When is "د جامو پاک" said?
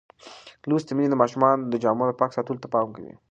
1.71-2.31